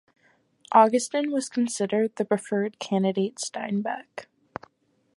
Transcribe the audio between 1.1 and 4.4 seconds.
was considered the preferred candidate Steinbeck.